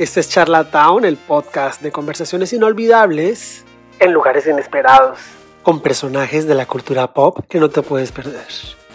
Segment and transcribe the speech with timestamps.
[0.00, 3.66] Este es Charlatown, el podcast de conversaciones inolvidables
[3.98, 5.18] en lugares inesperados,
[5.62, 8.46] con personajes de la cultura pop que no te puedes perder.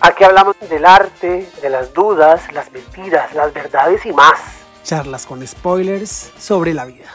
[0.01, 4.39] Aquí hablamos del arte, de las dudas, las mentiras, las verdades y más.
[4.81, 7.11] Charlas con spoilers sobre la vida.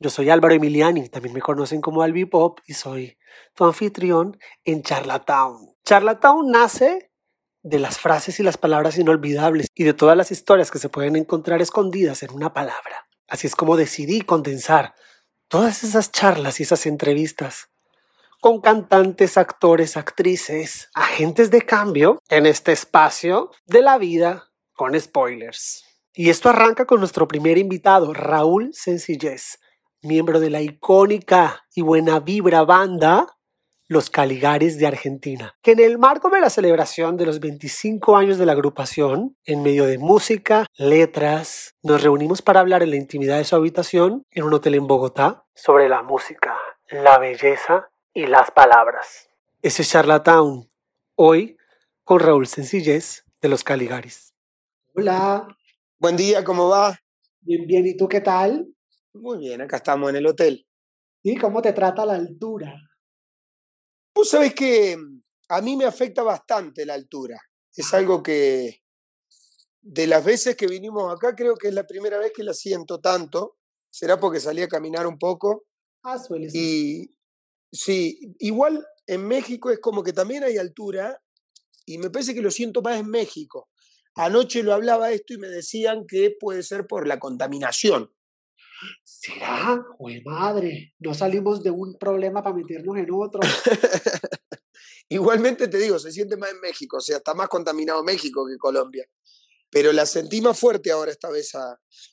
[0.00, 3.16] Yo soy Álvaro Emiliani, también me conocen como Albi Pop y soy
[3.54, 5.76] tu anfitrión en Charlatown.
[5.84, 7.09] Charlatown nace
[7.62, 11.16] de las frases y las palabras inolvidables y de todas las historias que se pueden
[11.16, 13.06] encontrar escondidas en una palabra.
[13.28, 14.94] Así es como decidí condensar
[15.48, 17.68] todas esas charlas y esas entrevistas
[18.40, 25.84] con cantantes, actores, actrices, agentes de cambio en este espacio de la vida con spoilers.
[26.14, 29.60] Y esto arranca con nuestro primer invitado, Raúl Sencillez,
[30.02, 33.26] miembro de la icónica y buena vibra banda
[33.90, 38.38] los Caligares de Argentina, que en el marco de la celebración de los 25 años
[38.38, 43.38] de la agrupación, en medio de música, letras, nos reunimos para hablar en la intimidad
[43.38, 46.56] de su habitación en un hotel en Bogotá sobre la música,
[46.88, 49.28] la belleza y las palabras.
[49.60, 50.70] Ese es Charlatown,
[51.16, 51.56] hoy
[52.04, 54.36] con Raúl Sencillez de los Caligaris.
[54.94, 55.48] Hola.
[55.98, 56.96] Buen día, ¿cómo va?
[57.40, 58.68] Bien, bien, ¿y tú qué tal?
[59.14, 60.64] Muy bien, acá estamos en el hotel.
[61.24, 62.72] ¿Y cómo te trata la altura?
[64.20, 67.40] Vos sabés que mm, a mí me afecta bastante la altura.
[67.74, 68.82] Es algo que
[69.80, 73.00] de las veces que vinimos acá, creo que es la primera vez que la siento
[73.00, 73.56] tanto.
[73.88, 75.64] Será porque salí a caminar un poco.
[76.02, 77.08] Ah, suele Y
[77.72, 81.18] sí, igual en México es como que también hay altura
[81.86, 83.70] y me parece que lo siento más en México.
[84.16, 88.12] Anoche lo hablaba esto y me decían que puede ser por la contaminación.
[89.20, 89.84] ¿Será?
[89.98, 90.94] ¡Jue madre!
[90.98, 93.40] No salimos de un problema para meternos en otro.
[95.10, 98.56] Igualmente te digo, se siente más en México, o sea, está más contaminado México que
[98.56, 99.04] Colombia.
[99.70, 101.52] Pero la sentí más fuerte ahora esta vez.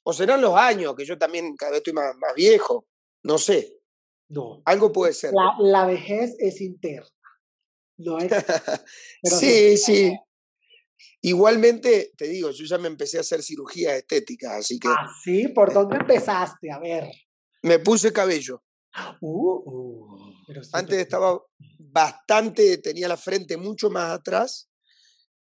[0.04, 2.88] O serán los años, que yo también cada vez estoy más, más viejo.
[3.24, 3.80] No sé.
[4.28, 4.62] No.
[4.66, 5.32] Algo puede ser.
[5.60, 7.08] La, vejez es interna.
[8.00, 8.30] No es.
[9.24, 10.14] sí, sí.
[11.22, 14.88] Igualmente, te digo, yo ya me empecé a hacer cirugía estética, así que...
[14.88, 16.72] Ah, sí, ¿por dónde empezaste?
[16.72, 17.10] A ver.
[17.64, 18.64] Me puse cabello.
[19.22, 20.34] Uh, uh,
[20.74, 21.40] Antes estaba
[21.80, 24.70] bastante, tenía la frente mucho más atrás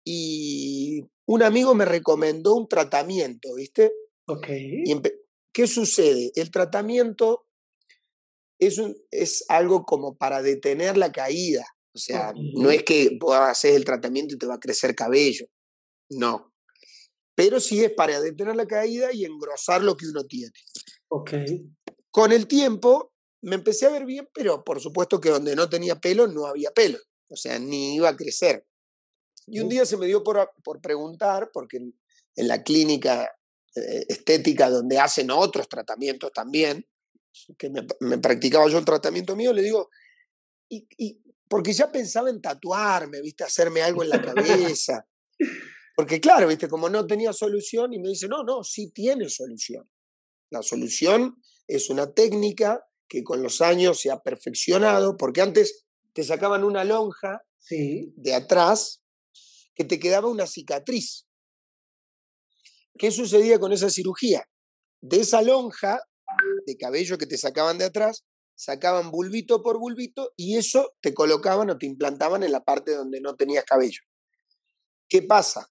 [0.04, 3.92] y un amigo me recomendó un tratamiento, ¿viste?
[4.26, 4.46] Ok.
[5.52, 6.32] ¿Qué sucede?
[6.34, 7.46] El tratamiento
[8.58, 11.64] es, un, es algo como para detener la caída.
[11.94, 15.46] O sea, no es que vos hacer el tratamiento y te va a crecer cabello.
[16.18, 16.52] No.
[17.34, 20.52] Pero sí es para detener la caída y engrosar lo que uno tiene.
[21.08, 21.32] Ok.
[22.10, 23.12] Con el tiempo
[23.42, 26.70] me empecé a ver bien, pero por supuesto que donde no tenía pelo no había
[26.70, 26.98] pelo.
[27.28, 28.66] O sea, ni iba a crecer.
[29.46, 31.94] Y un día se me dio por, por preguntar, porque en,
[32.36, 33.24] la clínica
[33.74, 36.86] eh, estética donde hacen otros tratamientos también,
[37.58, 39.90] que me, practicaba yo el tratamiento mío, le digo,
[40.68, 43.44] ¿y, ¿y, porque ya pensaba en tatuarme, ¿viste?
[43.44, 45.06] Hacerme algo en la cabeza.
[45.94, 46.68] Porque claro, ¿viste?
[46.68, 49.88] Como no tenía solución y me dice, no, no, sí tiene solución.
[50.50, 51.36] La solución
[51.66, 56.84] es una técnica que con los años se ha perfeccionado, porque antes te sacaban una
[56.84, 58.12] lonja sí.
[58.16, 59.02] de atrás
[59.74, 61.26] que te quedaba una cicatriz.
[62.98, 64.46] ¿Qué sucedía con esa cirugía?
[65.00, 66.00] De esa lonja
[66.66, 71.70] de cabello que te sacaban de atrás, sacaban bulbito por bulbito y eso te colocaban
[71.70, 74.00] o te implantaban en la parte donde no tenías cabello.
[75.08, 75.68] ¿Qué pasa?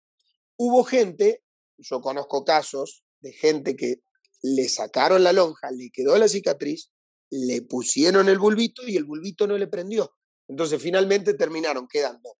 [0.63, 1.43] Hubo gente,
[1.79, 4.03] yo conozco casos de gente que
[4.43, 6.91] le sacaron la lonja, le quedó la cicatriz,
[7.31, 10.13] le pusieron el bulbito y el bulbito no le prendió.
[10.47, 12.37] Entonces finalmente terminaron quedando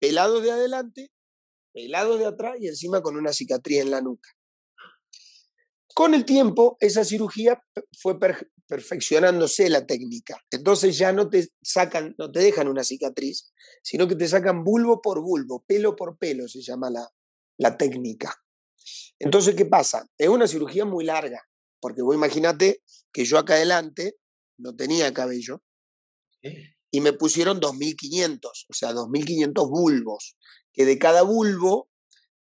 [0.00, 1.12] pelados de adelante,
[1.72, 4.28] pelados de atrás y encima con una cicatriz en la nuca.
[5.94, 7.62] Con el tiempo, esa cirugía
[7.96, 8.18] fue
[8.66, 10.36] perfeccionándose la técnica.
[10.50, 13.52] Entonces ya no te sacan, no te dejan una cicatriz,
[13.84, 17.08] sino que te sacan bulbo por bulbo, pelo por pelo, se llama la,
[17.58, 18.34] la técnica.
[19.18, 20.06] Entonces, ¿qué pasa?
[20.18, 21.42] Es una cirugía muy larga,
[21.80, 22.82] porque vos imagínate
[23.12, 24.16] que yo acá adelante
[24.58, 25.62] no tenía cabello
[26.90, 30.36] y me pusieron 2.500, o sea, 2.500 bulbos,
[30.72, 31.88] que de cada bulbo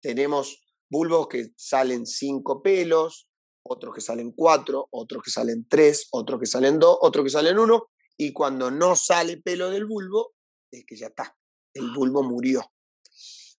[0.01, 3.27] tenemos bulbos que salen cinco pelos,
[3.63, 7.59] otros que salen cuatro, otros que salen tres, otros que salen dos, otros que salen
[7.59, 7.87] uno,
[8.17, 10.33] y cuando no sale pelo del bulbo,
[10.71, 11.37] es que ya está,
[11.73, 12.71] el bulbo murió.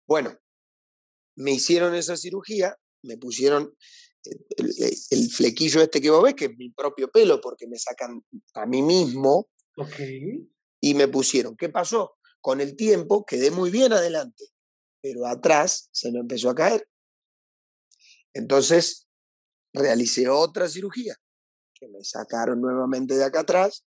[0.05, 0.37] Bueno,
[1.35, 3.75] me hicieron esa cirugía, me pusieron
[4.57, 8.65] el, flequillo este que vos ves, que es mi propio pelo, porque me sacan a
[8.65, 9.49] mí mismo,
[10.79, 11.55] y me pusieron.
[11.57, 12.17] ¿Qué pasó?
[12.39, 14.45] Con el tiempo quedé muy bien adelante,
[15.01, 16.87] pero atrás se me empezó a caer.
[18.33, 19.07] Entonces
[19.73, 21.15] realicé otra cirugía,
[21.73, 23.85] que me sacaron nuevamente de acá atrás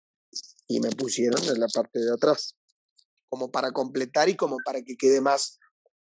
[0.68, 2.56] y me pusieron en la parte de atrás,
[3.30, 5.60] como para completar y como para que quede más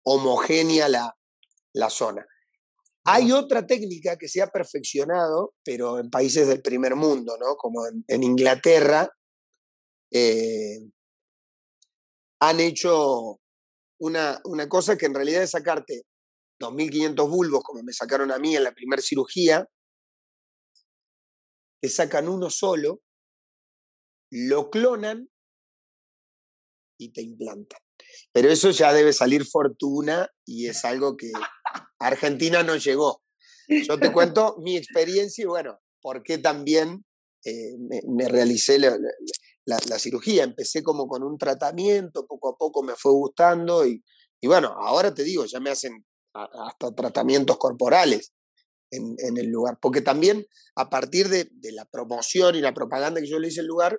[0.03, 1.17] homogénea la,
[1.75, 2.27] la zona.
[3.07, 7.57] Hay otra técnica que se ha perfeccionado, pero en países del primer mundo, ¿no?
[7.57, 9.11] Como en, Inglaterra,
[10.11, 10.79] eh,
[12.41, 13.41] han hecho
[14.01, 16.05] una, una, cosa que en realidad es sacarte
[16.61, 19.69] 2.500 bulbos, como me sacaron a mí en la primera cirugía,
[21.83, 23.03] te sacan uno solo,
[24.31, 25.29] lo clonan
[26.99, 27.81] y te implantan.
[28.33, 31.31] Pero eso ya debe salir fortuna y es algo que
[31.99, 33.23] Argentina no llegó.
[33.69, 37.05] Yo te cuento mi experiencia y bueno, por qué también
[37.45, 40.45] eh, me, realicé la, cirugía.
[40.45, 44.03] Empecé como con un tratamiento, poco a poco me fue gustando y,
[44.43, 46.05] bueno, ahora te digo, ya me hacen
[46.35, 48.33] hasta tratamientos corporales
[48.91, 49.79] en, el lugar.
[49.81, 50.45] Porque también
[50.77, 53.99] a partir de, de la promoción y la propaganda que yo le hice al lugar,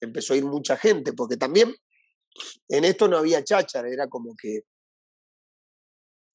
[0.00, 1.74] empezó a ir mucha gente, porque también
[2.68, 4.62] en esto no había cháchara, era como que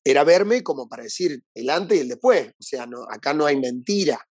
[0.04, 2.48] era verme como para decir el antes y el después.
[2.48, 4.26] O sea, no, acá no hay mentira.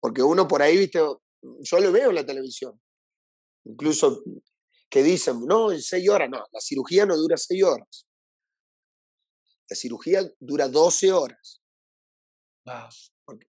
[0.00, 2.80] Porque uno por ahí, viste, yo lo veo en la televisión.
[3.64, 4.22] Incluso
[4.88, 8.06] que dicen, no, en seis horas, no, la cirugía no dura seis horas.
[9.68, 11.60] La cirugía dura 12 horas.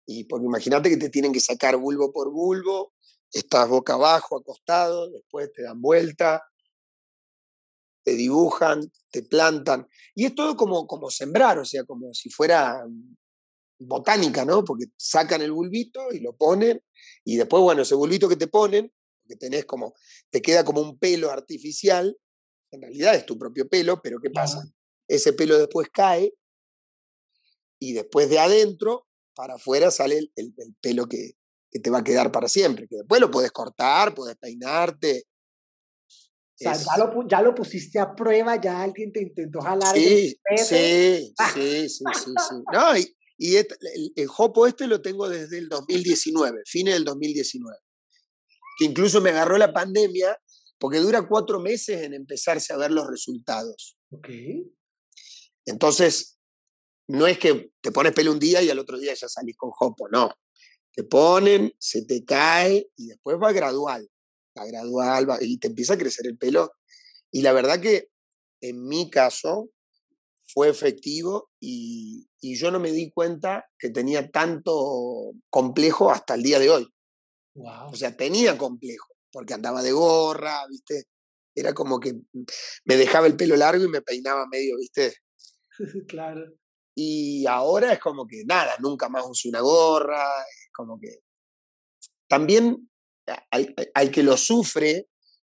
[0.06, 2.94] y porque imagínate que te tienen que sacar bulbo por bulbo,
[3.30, 6.42] estás boca abajo, acostado, después te dan vuelta,
[8.06, 9.88] te dibujan, te plantan.
[10.14, 12.86] Y es todo como, como sembrar, o sea, como si fuera
[13.80, 14.64] botánica, ¿no?
[14.64, 16.80] Porque sacan el bulbito y lo ponen,
[17.24, 18.92] y después, bueno, ese bulbito que te ponen,
[19.26, 19.94] que tenés como,
[20.30, 22.16] te queda como un pelo artificial,
[22.70, 24.62] en realidad es tu propio pelo, pero ¿qué pasa?
[25.08, 26.32] Ese pelo después cae
[27.80, 31.32] y después de adentro para afuera sale el, el, pelo que,
[31.72, 35.24] que, te va a quedar para siempre, que después lo puedes cortar, puedes peinarte,
[36.58, 39.94] sea, ya, lo, ya lo pusiste a prueba, ya alguien te intentó jalar.
[39.94, 42.34] Sí, sí, sí, sí, sí,
[42.72, 43.66] No, y, y el,
[44.16, 47.78] el, Jopo este lo tengo desde el 2019, fines del 2019.
[48.78, 50.38] Que incluso me agarró la pandemia,
[50.78, 53.98] porque dura cuatro meses en empezarse a ver los resultados.
[54.10, 54.28] Ok.
[55.66, 56.38] Entonces,
[57.08, 59.70] no es que te pones pelo un día y al otro día ya salís con
[59.70, 60.32] Jopo, no.
[60.92, 64.08] Te ponen, se te cae y después va gradual
[64.64, 66.72] gradual y te empieza a crecer el pelo.
[67.30, 68.08] Y la verdad que
[68.60, 69.70] en mi caso
[70.46, 76.60] fue efectivo y, yo no me di cuenta que tenía tanto complejo hasta el día
[76.60, 76.86] de hoy.
[77.54, 81.06] O sea, tenía complejo, porque andaba de gorra, ¿viste?
[81.56, 82.12] Era como que
[82.84, 85.12] me dejaba el pelo largo y me peinaba medio, ¿viste?
[86.08, 86.52] claro.
[86.94, 91.18] Y ahora es como que nada, nunca más uso una gorra, es como que...
[92.28, 92.88] También
[93.50, 95.08] al, que lo sufre,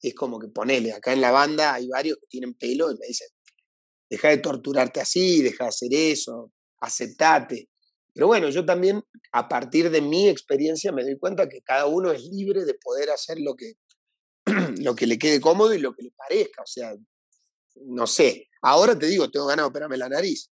[0.00, 3.06] es como que ponele, acá en la banda hay varios que tienen pelo y me
[3.06, 3.28] dicen,
[4.08, 7.68] deja de torturarte así, deja de hacer eso, aceptate.
[8.14, 12.10] Pero bueno, yo también, a partir de mi experiencia, me doy cuenta que cada uno
[12.10, 13.74] es libre de poder hacer lo que,
[14.82, 16.62] lo que le quede cómodo y lo que le parezca.
[16.62, 16.94] O sea,
[17.76, 18.48] no sé.
[18.62, 20.50] Ahora te digo, tengo ganas de operarme la nariz.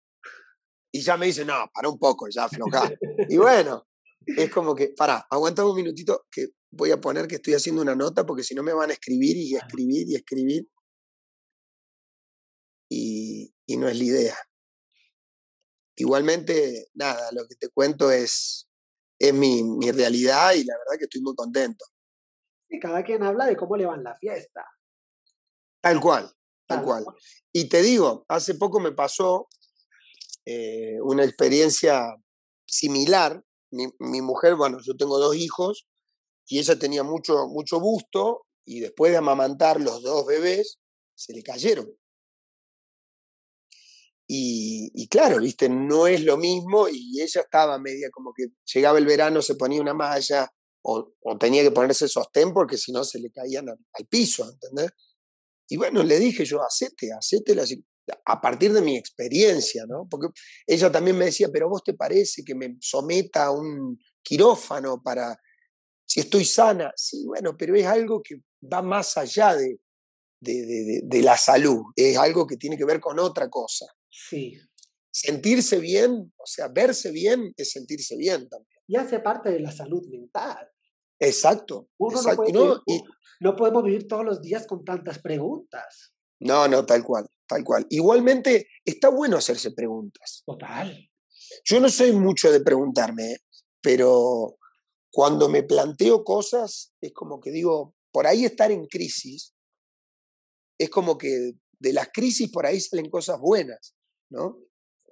[0.92, 2.98] Y ya me dicen, no, para un poco, ya aflojar.
[3.28, 3.88] y bueno,
[4.26, 7.96] es como que, para, aguanta un minutito que voy a poner que estoy haciendo una
[7.96, 10.68] nota porque si no me van a escribir y escribir y escribir.
[12.92, 14.38] Y, no es la idea.
[15.96, 18.68] Igualmente, nada, lo que te cuento es,
[19.20, 21.86] es mi, mi realidad y la verdad que estoy muy contento.
[22.68, 24.66] Y cada quien habla de cómo le va en la fiesta.
[25.82, 26.32] Tal cual,
[26.68, 27.06] tal, cual.
[27.54, 29.48] Y te digo, hace poco me pasó
[30.46, 32.16] eh, una experiencia
[32.68, 33.44] similar.
[33.72, 35.89] Mi, mi, mujer, bueno, yo tengo dos hijos
[36.50, 40.80] y ella tenía mucho, mucho busto y después de amamantar los dos bebés,
[41.16, 41.96] se le cayeron.
[44.32, 49.06] Y, claro, viste, no es lo mismo y ella estaba media como que llegaba el
[49.08, 50.52] verano, se ponía una malla
[50.84, 54.92] o, tenía que ponerse sostén porque si no se le caían al, piso, ¿entendés?
[55.68, 57.66] Y bueno, le dije yo, hacete, hacete la,
[58.26, 60.08] a partir de mi experiencia, ¿no?
[60.10, 60.28] Porque
[60.68, 65.40] ella también me decía, pero vos te parece que me someta a un quirófano para
[66.10, 69.80] si estoy sana, sí, bueno, pero es algo que va más allá de,
[70.40, 73.86] de, la salud, es algo que tiene que ver con otra cosa.
[74.10, 74.58] Sí.
[75.12, 78.82] Sentirse bien, o sea, verse bien es sentirse bien también.
[78.88, 80.68] Y hace parte de la salud mental.
[81.20, 81.90] Exacto.
[83.42, 86.16] No, podemos vivir todos los días con tantas preguntas.
[86.40, 87.86] No, no, tal cual, tal cual.
[87.92, 90.42] Igualmente, está bueno hacerse preguntas.
[90.44, 91.08] Total.
[91.66, 93.38] Yo no soy mucho de preguntarme, ¿eh?
[93.82, 94.59] pero
[95.20, 99.54] cuando me planteo cosas, es como que digo, por ahí estar en crisis,
[100.78, 103.98] es como que de las crisis por ahí salen cosas buenas,
[104.30, 104.62] ¿no?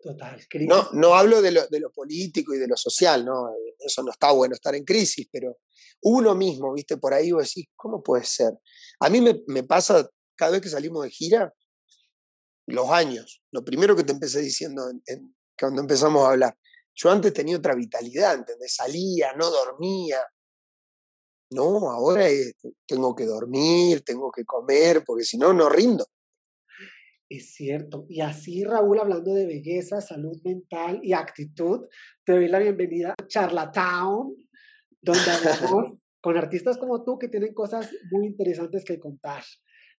[0.01, 0.41] Total.
[0.61, 3.49] No, no hablo de lo, de lo político y de lo social, ¿no?
[3.79, 5.57] Eso no está bueno estar en crisis, pero
[6.03, 6.95] uno mismo, ¿viste?
[6.95, 8.53] Por ahí vos decís, ¿cómo puede ser?
[9.01, 11.53] A mí me, me pasa cada vez que salimos de gira,
[12.65, 14.89] los años, lo primero que te empecé diciendo
[15.59, 16.57] cuando empezamos a hablar,
[16.97, 18.73] yo antes tenía otra vitalidad, ¿entendés?
[18.73, 20.17] Salía, no dormía.
[21.51, 22.25] No, ahora
[22.87, 26.05] tengo que dormir, tengo que comer, porque si no, no rindo.
[27.29, 28.05] Es cierto.
[28.09, 31.87] Y así, Raúl, hablando de belleza, salud mental y actitud,
[32.25, 34.35] te doy la bienvenida a Charlatown,
[34.99, 39.43] donde hablamos con artistas como tú que tienen cosas muy interesantes que contar.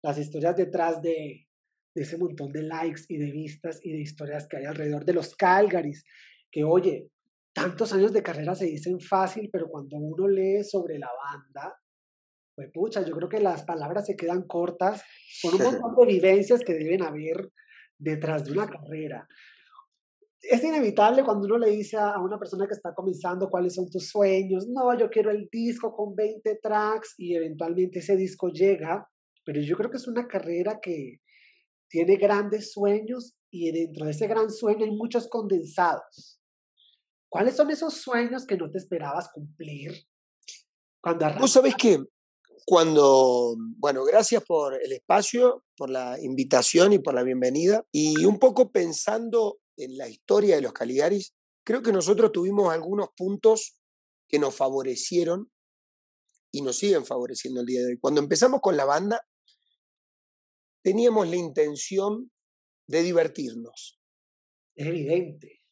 [0.02, 1.46] Las historias detrás de,
[1.94, 5.12] de ese montón de likes y de vistas y de historias que hay alrededor de
[5.12, 6.04] los Calgaris,
[6.50, 7.10] que oye,
[7.52, 11.76] tantos años de carrera se dicen fácil, pero cuando uno lee sobre la banda,
[12.54, 15.02] pues pucha, yo creo que las palabras se quedan cortas
[15.42, 17.50] con un montón de vivencias que deben haber
[17.98, 19.26] detrás de una carrera.
[20.40, 24.08] Es inevitable cuando uno le dice a una persona que está comenzando cuáles son tus
[24.08, 24.66] sueños.
[24.68, 29.08] No, yo quiero el disco con 20 tracks y eventualmente ese disco llega,
[29.44, 31.20] pero yo creo que es una carrera que
[31.88, 36.38] tiene grandes sueños y dentro de ese gran sueño hay muchos condensados.
[37.28, 40.06] ¿Cuáles son esos sueños que no te esperabas cumplir
[41.00, 42.02] cuando Vos sabés que
[42.64, 47.87] cuando, bueno, gracias por el espacio, por la invitación y por la bienvenida.
[47.90, 53.08] Y un poco pensando en la historia de los Caligaris, creo que nosotros tuvimos algunos
[53.16, 53.80] puntos
[54.28, 55.50] que nos favorecieron
[56.52, 57.99] y nos siguen favoreciendo el día de hoy.
[57.99, 59.26] Cuando empezamos con la banda,
[60.82, 62.30] teníamos la intención
[62.87, 63.99] de divertirnos.
[64.75, 65.62] Es evidente.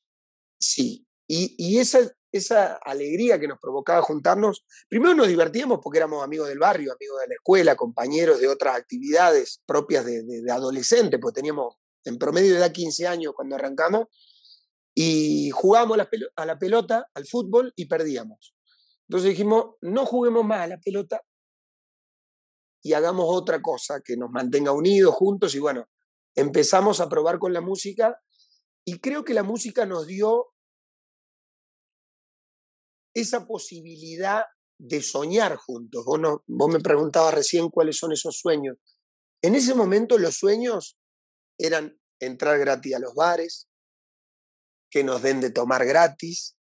[0.58, 6.58] Sí, y, esa, alegría que nos provocaba juntarnos, primero nos divertíamos porque éramos amigos del
[6.58, 11.76] barrio, amigos de la escuela, compañeros de otras actividades propias de, de, adolescente, pues teníamos
[12.04, 14.06] en promedio de edad 15 años cuando arrancamos,
[14.94, 15.98] y jugábamos
[16.36, 18.54] a la pelota, al fútbol, y perdíamos.
[19.08, 21.22] Entonces dijimos, no juguemos más a la pelota
[22.82, 25.88] y hagamos otra cosa que nos mantenga unidos, juntos, y bueno,
[26.36, 28.20] empezamos a probar con la música,
[28.84, 30.46] y creo que la música nos dio
[33.16, 34.44] esa posibilidad
[34.78, 36.04] de soñar juntos.
[36.04, 38.76] Vos, vos me preguntabas recién cuáles son esos sueños.
[39.42, 40.98] En ese momento los sueños
[41.58, 43.68] eran entrar gratis a los bares,
[44.90, 46.56] que nos den de tomar gratis,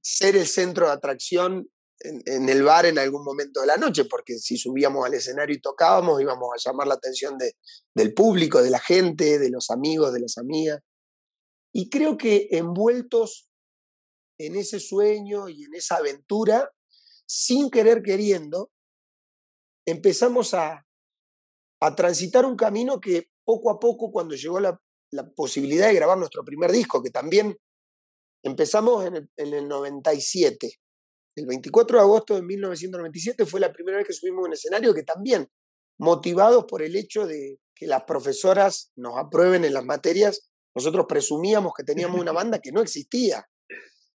[0.00, 1.68] ser el centro de atracción
[2.00, 5.60] en, el bar en algún momento de la noche, porque si subíamos al escenario y
[5.60, 7.56] tocábamos íbamos a llamar la atención de,
[7.94, 10.80] del público, de la gente, de los amigos, de las amigas.
[11.72, 13.47] Y creo que envueltos
[14.38, 16.70] en ese sueño y en esa aventura,
[17.26, 18.70] sin querer queriendo,
[19.86, 20.84] empezamos a,
[21.96, 24.80] transitar un camino que poco a poco, cuando llegó la,
[25.36, 27.56] posibilidad de grabar nuestro primer disco, que también
[28.42, 30.80] empezamos en el, en el 97,
[31.36, 35.04] el 24 de agosto de 1997 fue la primera vez que subimos un escenario que
[35.04, 35.48] también,
[35.98, 41.72] motivados por el hecho de que las profesoras nos aprueben en las materias, nosotros presumíamos
[41.76, 43.48] que teníamos una banda que no existía.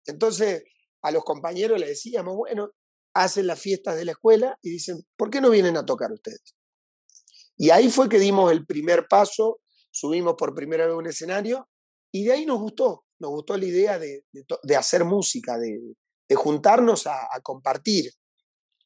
[0.09, 0.65] Entonces,
[1.03, 2.71] a los compañeros les decíamos, bueno,
[3.15, 6.57] hacen las fiestas de la escuela y dicen, ¿por qué no vienen a tocar ustedes?
[7.57, 9.61] Y ahí fue que dimos el primer paso,
[9.91, 11.69] subimos por primera vez un escenario
[12.11, 14.25] y de ahí nos gustó, nos gustó la idea de,
[14.77, 15.95] hacer música, de,
[16.35, 18.13] juntarnos a, a, compartir.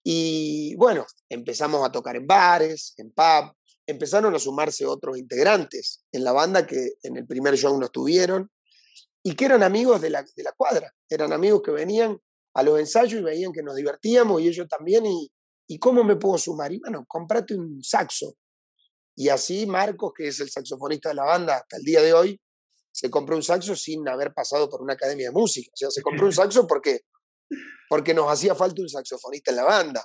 [0.03, 3.55] Y bueno, empezamos a tocar en bares, en pub,
[3.87, 8.51] empezaron a sumarse otros integrantes en la banda que en el primer show no estuvieron
[9.23, 12.19] y que eran amigos de la, de la cuadra, eran amigos que venían
[12.55, 15.31] a los ensayos y veían que nos divertíamos y ellos también, y,
[15.69, 18.35] y cómo me puedo sumar, y bueno, comprate un saxo.
[19.15, 22.41] Y así Marcos, que es el saxofonista de la banda hasta el día de hoy,
[22.93, 25.71] se compró un saxo sin haber pasado por una academia de música.
[25.73, 27.01] O sea, se compró un saxo porque,
[27.89, 30.05] porque nos hacía falta un saxofonista en la banda.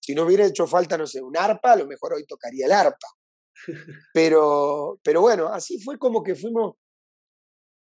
[0.00, 2.72] Si no hubiera hecho falta, no sé, un arpa, a lo mejor hoy tocaría el
[2.72, 3.08] arpa.
[4.14, 6.76] Pero, pero bueno, así fue como que fuimos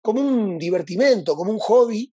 [0.02, 2.12] como un divertimento, como un hobby.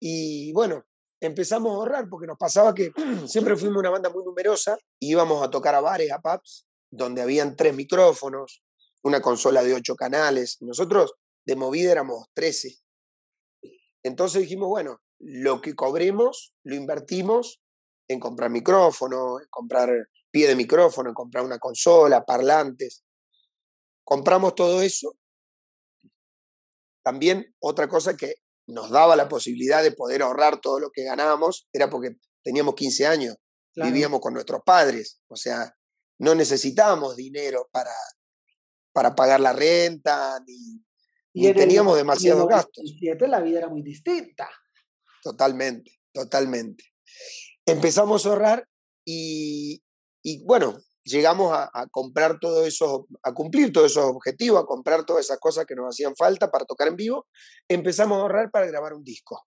[0.00, 0.84] Y bueno,
[1.20, 2.92] empezamos a ahorrar porque nos pasaba que
[3.26, 7.22] siempre fuimos una banda muy numerosa y íbamos a tocar a bares, a pubs, donde
[7.22, 8.62] habían tres micrófonos,
[9.02, 10.58] una consola de ocho canales.
[10.60, 11.14] Nosotros
[11.46, 12.76] de movida éramos trece.
[14.02, 17.60] Entonces dijimos, bueno, lo que cobremos lo invertimos
[18.08, 19.90] en comprar micrófono, en comprar
[20.30, 23.04] pie de micrófono, en comprar una consola, parlantes.
[24.02, 25.19] Compramos todo eso
[27.02, 28.34] también otra cosa que
[28.66, 33.06] nos daba la posibilidad de poder ahorrar todo lo que ganábamos, era porque teníamos 15
[33.06, 33.36] años,
[33.74, 35.74] vivíamos con nuestros padres, o sea,
[36.18, 37.94] no necesitábamos dinero para,
[38.92, 40.84] para pagar la renta, ni,
[41.32, 42.94] y teníamos demasiados gastos.
[43.00, 44.48] En la vida era muy distinta.
[45.22, 46.84] Totalmente, totalmente.
[47.66, 48.68] Empezamos a ahorrar
[49.04, 49.82] y,
[50.22, 55.24] y bueno, llegamos a, comprar todos esos, a cumplir todos esos objetivos, a comprar todas
[55.24, 57.26] esas cosas que nos hacían falta para tocar en vivo,
[57.68, 59.46] empezamos a ahorrar para grabar un disco.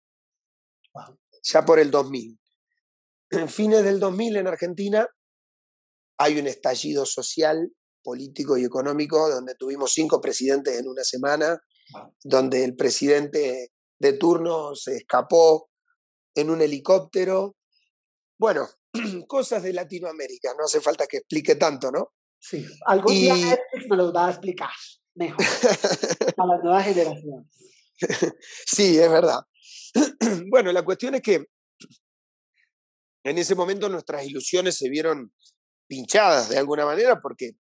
[1.43, 2.39] Ya por el 2000.
[3.31, 5.09] En fines del 2000 en Argentina
[6.19, 7.73] hay un estallido social,
[8.03, 11.61] político y económico donde tuvimos cinco presidentes en una semana,
[12.23, 15.71] donde el presidente de turno se escapó
[16.35, 17.57] en un helicóptero.
[18.39, 18.69] Bueno,
[19.29, 22.13] cosas de Latinoamérica, no hace falta que explique tanto, ¿no?
[22.39, 24.71] Sí, algún día Netflix me lo va a explicar
[25.15, 25.41] mejor
[26.37, 27.47] a las nuevas generaciones.
[28.67, 29.41] Sí, es verdad.
[30.51, 31.47] Bueno, la cuestión es que
[33.25, 35.33] en ese momento nuestras ilusiones se vieron
[35.89, 37.53] pinchadas de alguna manera porque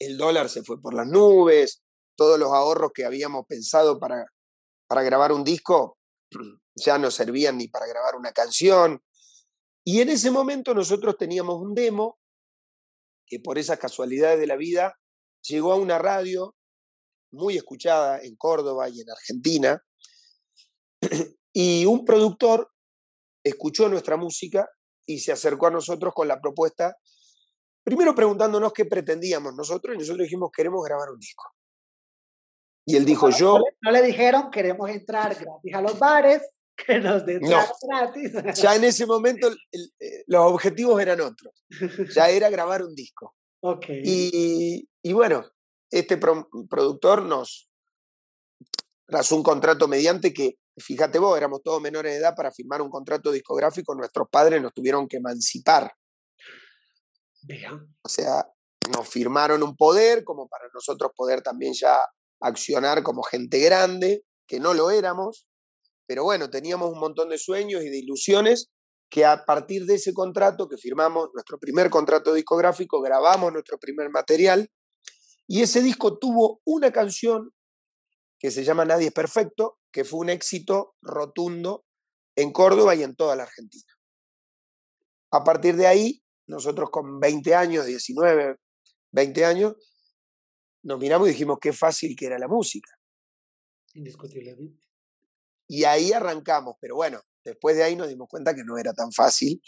[0.00, 1.82] el dólar se fue por las nubes,
[2.16, 4.26] todos los ahorros que habíamos pensado para,
[4.88, 5.98] para grabar un disco
[6.74, 9.02] ya no servían ni para grabar una canción.
[9.90, 12.18] Y en ese momento nosotros teníamos un demo
[13.26, 14.94] que por esas casualidades de la vida
[15.40, 16.54] llegó a una radio
[17.32, 19.82] muy escuchada en Córdoba y en Argentina.
[21.54, 22.70] Y un productor
[23.42, 24.68] escuchó nuestra música
[25.06, 26.94] y se acercó a nosotros con la propuesta,
[27.82, 31.44] primero preguntándonos qué pretendíamos nosotros, y nosotros dijimos, queremos grabar un disco.
[32.84, 33.56] Y él dijo, yo...
[33.80, 36.42] No le dijeron, queremos entrar gratis a los bares,
[36.86, 38.32] que nos den gratis.
[38.54, 41.64] Ya en ese momento eh, los objetivos eran otros.
[42.14, 43.34] Ya era grabar un disco.
[43.60, 44.02] Okay.
[44.04, 45.44] Y, y bueno,
[45.90, 47.68] este productor nos
[49.08, 52.90] tras un contrato mediante que, fíjate vos, éramos todos menores de edad para firmar un
[52.90, 55.90] contrato discográfico, nuestros padres nos tuvieron que emancipar.
[58.02, 58.46] O sea,
[58.92, 61.98] nos firmaron un poder como para nosotros poder también ya
[62.40, 65.47] accionar como gente grande, que no lo éramos,
[66.08, 68.70] pero bueno, teníamos un montón de sueños y de ilusiones
[69.10, 74.08] que a partir de ese contrato que firmamos, nuestro primer contrato discográfico, grabamos nuestro primer
[74.08, 74.70] material
[75.46, 77.50] y ese disco tuvo una canción
[78.38, 81.84] que se llama Nadie es Perfecto, que fue un éxito rotundo
[82.36, 83.92] en Córdoba y en toda la Argentina.
[85.30, 88.56] A partir de ahí, nosotros con 20 años, 19,
[89.12, 89.74] 20 años,
[90.84, 92.90] nos miramos y dijimos qué fácil que era la música.
[93.92, 94.87] Indiscutiblemente.
[95.68, 99.12] Y ahí arrancamos, pero bueno, después de ahí nos dimos cuenta que no era tan
[99.12, 99.60] fácil.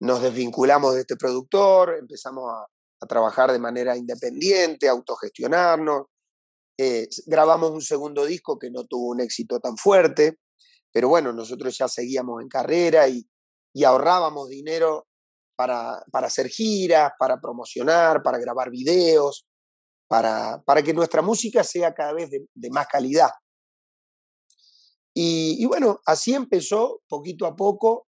[0.00, 2.66] Nos desvinculamos de este productor, empezamos a,
[3.06, 6.06] trabajar de manera independiente, autogestionarnos.
[6.78, 10.38] Eh, grabamos un segundo disco que no tuvo un éxito tan fuerte,
[10.90, 13.28] pero bueno, nosotros ya seguíamos en carrera y,
[13.84, 15.06] ahorrábamos dinero
[15.54, 19.46] para, para, hacer giras, para promocionar, para grabar videos,
[20.08, 23.28] para, para que nuestra música sea cada vez de más calidad.
[25.16, 28.08] Y, bueno, así empezó poquito a poco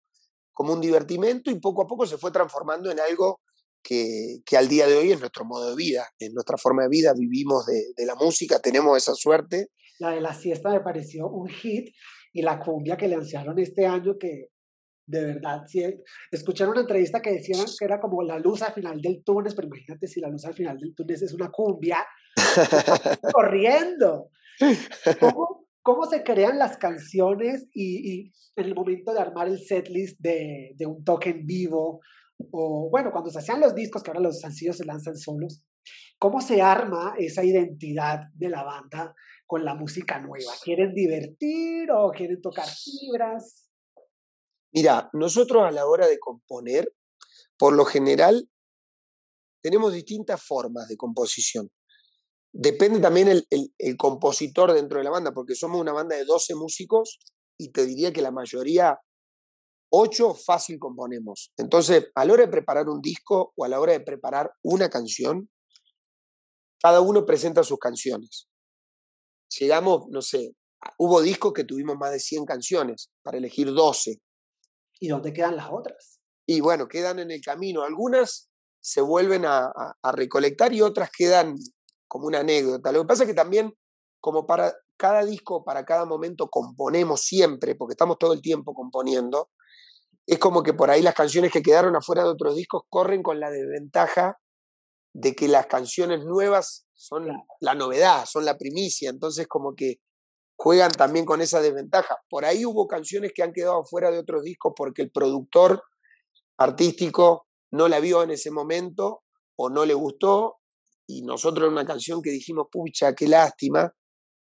[0.52, 3.40] como un divertimento y poco a poco se fue transformando en algo
[3.80, 6.88] que, que, al día de hoy es nuestro modo de vida, es nuestra forma de
[6.88, 9.68] vida, vivimos de, de, la música, tenemos esa suerte.
[10.00, 11.94] La de la siesta me pareció un hit
[12.32, 14.48] y la cumbia que lanzaron este año que
[15.08, 15.82] de verdad, sí,
[16.30, 19.66] escucharon una entrevista que decían que era como la luz al final del túnel, pero
[19.66, 22.06] imagínate si la luz al final del túnel es una cumbia
[23.32, 24.28] corriendo.
[25.18, 30.74] ¿Cómo, cómo se crean las canciones y, en el momento de armar el setlist de,
[30.76, 32.00] de un toque en vivo,
[32.52, 35.62] o bueno, cuando se hacían los discos, que ahora los sencillos se lanzan solos,
[36.18, 39.14] ¿cómo se arma esa identidad de la banda
[39.46, 40.52] con la música nueva?
[40.62, 43.70] ¿Quieren divertir o quieren tocar fibras?
[44.70, 46.92] Mira, nosotros a la hora de componer,
[47.56, 48.46] por lo general,
[49.62, 51.70] tenemos distintas formas de composición.
[52.60, 53.46] Depende también el,
[53.78, 57.20] el, compositor dentro de la banda, porque somos una banda de 12 músicos
[57.56, 58.98] y te diría que la mayoría,
[59.92, 61.52] 8 fácil componemos.
[61.56, 64.90] Entonces, a la hora de preparar un disco o a la hora de preparar una
[64.90, 65.48] canción,
[66.82, 68.48] cada uno presenta sus canciones.
[69.56, 70.56] Llegamos, no sé,
[70.98, 74.20] hubo discos que tuvimos más de 100 canciones para elegir 12.
[74.98, 76.18] ¿Y dónde quedan las otras?
[76.44, 77.84] Y bueno, quedan en el camino.
[77.84, 79.70] Algunas se vuelven a,
[80.02, 81.54] a recolectar y otras quedan
[82.08, 82.90] como una anécdota.
[82.90, 83.72] Lo que pasa es que también,
[84.20, 89.50] como para cada disco, para cada momento componemos siempre, porque estamos todo el tiempo componiendo,
[90.26, 93.40] es como que por ahí las canciones que quedaron afuera de otros discos corren con
[93.40, 94.38] la desventaja
[95.14, 97.28] de que las canciones nuevas son
[97.60, 100.00] la, novedad, son la primicia, entonces como que
[100.56, 102.18] juegan también con esa desventaja.
[102.28, 105.82] Por ahí hubo canciones que han quedado fuera de otros discos porque el productor
[106.58, 109.22] artístico no la vio en ese momento
[109.56, 110.57] o no le gustó
[111.08, 113.92] y nosotros en una canción que dijimos, pucha, qué lástima,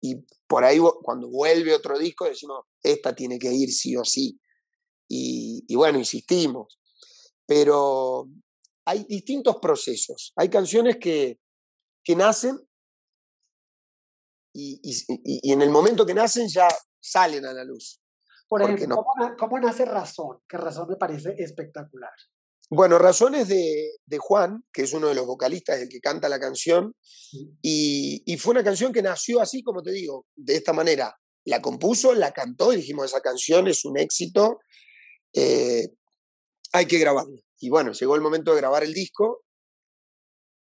[0.01, 0.15] y
[0.47, 4.39] por ahí cuando vuelve otro disco decimos, esta tiene que ir sí o sí.
[5.07, 6.79] Y, y bueno, insistimos.
[7.45, 8.27] Pero
[8.85, 10.31] hay distintos procesos.
[10.35, 11.39] Hay canciones que,
[12.03, 12.59] que nacen
[14.53, 16.67] y, en el momento que nacen ya
[16.99, 18.01] salen a la luz.
[18.47, 19.03] Por ejemplo,
[19.37, 20.39] ¿cómo, nace Razón?
[20.47, 22.13] Que Razón me parece espectacular.
[22.69, 26.39] Bueno, Razón es de, Juan, que es uno de los vocalistas, el que canta la
[26.39, 26.95] canción,
[27.61, 31.15] y, fue una canción que nació así, como te digo, de esta manera.
[31.45, 34.59] La compuso, la cantó y dijimos, esa canción es un éxito,
[35.33, 35.89] eh,
[36.73, 37.39] hay que grabarla.
[37.59, 39.43] Y bueno, llegó el momento de grabar el disco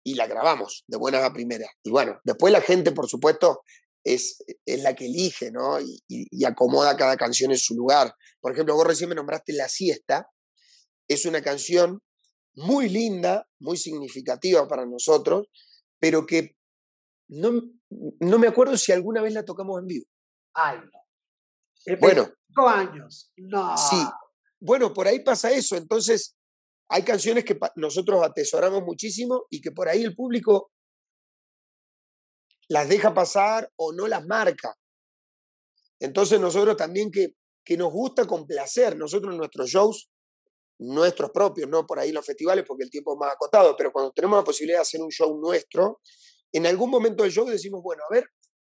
[0.04, 1.70] y la grabamos de buenas a primeras.
[1.84, 3.62] Y bueno, después la gente, por supuesto,
[4.04, 5.80] es, es la que elige, ¿no?
[5.82, 8.14] Y, acomoda cada canción en su lugar.
[8.40, 10.30] Por ejemplo, vos recién me nombraste La Siesta.
[11.08, 12.02] Es una canción
[12.56, 15.48] muy linda, muy significativa para nosotros,
[16.00, 16.56] pero que
[17.30, 17.62] no,
[18.20, 20.06] no me acuerdo si alguna vez la tocamos en vivo.
[20.54, 21.98] Ay, no.
[22.00, 22.30] Bueno.
[22.48, 23.32] Cinco años.
[23.38, 23.78] No.
[23.78, 23.98] Sí.
[24.60, 25.76] Bueno, por ahí pasa eso.
[25.76, 26.36] Entonces,
[26.90, 30.72] hay canciones que nosotros atesoramos muchísimo y que por ahí el público
[32.70, 34.76] las deja pasar o no las marca.
[36.00, 40.10] Entonces nosotros también que, que nos gusta complacer, nosotros en nuestros shows,
[40.80, 44.12] nuestros propios, no por ahí los festivales porque el tiempo es más acotado, pero cuando
[44.12, 46.02] tenemos la posibilidad de hacer un show nuestro,
[46.52, 48.30] en algún momento del show decimos, bueno, a ver,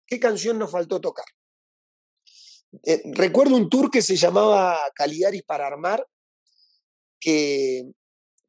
[0.06, 1.26] ¿qué canción nos faltó tocar?
[2.84, 6.06] Eh, recuerdo un tour que se llamaba Caligaris para Armar,
[7.20, 7.82] que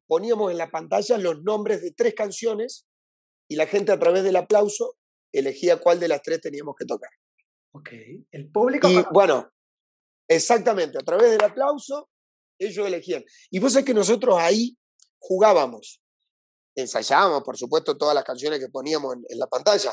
[0.06, 2.86] poníamos en la pantalla los nombres de tres canciones
[3.48, 4.96] y la gente a través del aplauso
[5.32, 7.10] elegía cuál de las tres teníamos que tocar.
[7.72, 7.90] Ok,
[8.32, 8.88] el público...
[8.88, 9.50] Y bueno,
[10.28, 12.09] exactamente, a través del aplauso
[12.60, 13.24] ellos elegían.
[13.50, 14.76] Y vos sabés que nosotros ahí
[15.18, 16.00] jugábamos,
[16.74, 19.92] ensayábamos, por supuesto, todas las canciones que poníamos en, en la pantalla,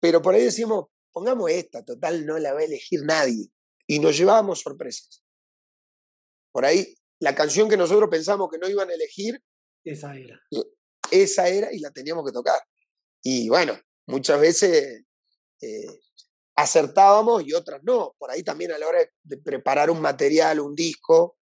[0.00, 3.46] pero por ahí decíamos, pongamos esta, total, no la va a elegir nadie.
[3.86, 5.22] Y nos llevábamos sorpresas.
[6.52, 9.40] Por ahí la canción que nosotros pensamos que no iban a elegir.
[9.84, 10.40] Esa era.
[11.10, 12.60] Esa era y la teníamos que tocar.
[13.22, 15.04] Y bueno, muchas veces
[15.60, 16.00] eh,
[16.56, 18.14] acertábamos y otras no.
[18.18, 21.38] Por ahí también a la hora de preparar un material, un disco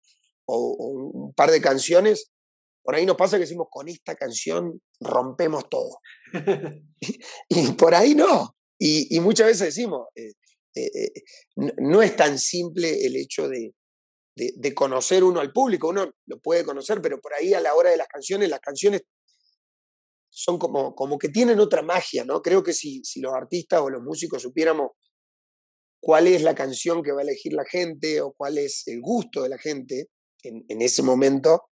[0.51, 2.31] o, un par de canciones,
[2.83, 5.99] por ahí nos pasa que decimos, con esta canción rompemos todo.
[7.49, 8.57] y, por ahí no.
[8.79, 10.33] Y, muchas veces decimos, eh,
[10.75, 11.13] eh,
[11.79, 13.75] no es tan simple el hecho de,
[14.35, 15.89] de, conocer uno al público.
[15.89, 19.03] Uno lo puede conocer, pero por ahí a la hora de las canciones, las canciones
[20.31, 22.41] son como, como que tienen otra magia, ¿no?
[22.41, 24.93] Creo que si, si los artistas o los músicos supiéramos
[26.01, 29.43] cuál es la canción que va a elegir la gente o cuál es el gusto
[29.43, 30.09] de la gente
[30.43, 31.71] en, en ese momento,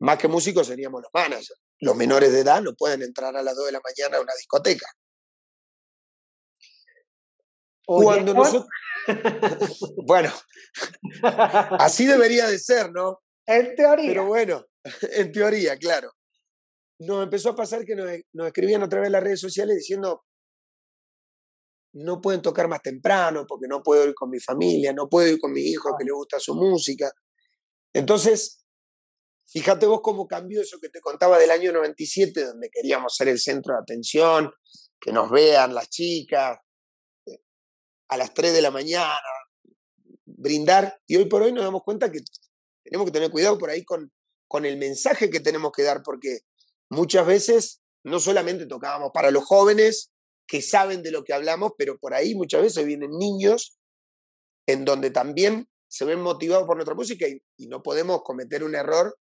[0.00, 1.60] más que músicos seríamos los managers.
[1.80, 4.32] Los menores de edad no pueden entrar a las 2 de la mañana a una
[4.34, 4.86] discoteca.
[7.86, 8.66] Cuando nosotros...
[10.06, 10.32] bueno,
[11.78, 13.20] así debería de ser, ¿no?
[13.46, 14.08] En teoría.
[14.08, 14.66] Pero bueno,
[15.12, 16.10] en teoría, claro.
[16.98, 18.10] Nos empezó a pasar que nos,
[18.46, 20.24] escribían a través de las redes sociales diciendo,
[21.92, 25.38] no pueden tocar más temprano porque no puedo ir con mi familia, no puedo ir
[25.38, 27.10] con mi hijo que le gusta su música.
[27.96, 28.62] Entonces,
[29.46, 33.38] fíjate vos cómo cambió eso que te contaba del año 97, donde queríamos ser el
[33.38, 34.52] centro de atención,
[35.00, 36.58] que nos vean las chicas,
[38.08, 39.16] a las 3 de la mañana,
[40.26, 42.20] brindar, y hoy por hoy nos damos cuenta que
[42.84, 44.12] tenemos que tener cuidado por ahí con,
[44.46, 46.40] con el mensaje que tenemos que dar, porque
[46.90, 50.12] muchas veces no solamente tocábamos para los jóvenes
[50.46, 53.78] que saben de lo que hablamos, pero por ahí muchas veces vienen niños
[54.66, 59.16] en donde también se ven motivados por nuestra música y, no podemos cometer un error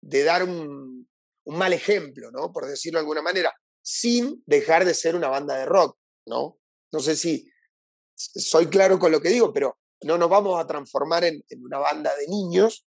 [0.00, 1.08] de dar un,
[1.44, 2.52] un, mal ejemplo, ¿no?
[2.52, 6.58] Por decirlo de alguna manera, sin dejar de ser una banda de rock, ¿no?
[6.92, 7.46] No sé si,
[8.14, 12.14] soy claro con lo que digo, pero no nos vamos a transformar en, una banda
[12.16, 12.86] de niños,